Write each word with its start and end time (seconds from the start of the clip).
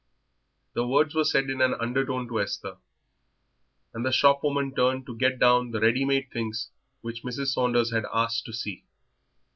'"The 0.73 0.87
words 0.87 1.13
were 1.13 1.23
said 1.23 1.51
in 1.51 1.61
an 1.61 1.75
undertone 1.75 2.27
to 2.29 2.41
Esther, 2.41 2.77
and 3.93 4.03
the 4.03 4.11
shop 4.11 4.43
woman 4.43 4.73
turned 4.73 5.05
to 5.05 5.15
get 5.15 5.37
down 5.37 5.69
the 5.69 5.79
ready 5.79 6.05
made 6.05 6.31
things 6.31 6.71
which 7.01 7.21
Mrs. 7.21 7.49
Saunders 7.53 7.91
had 7.91 8.07
asked 8.11 8.45
to 8.45 8.53
see. 8.53 8.83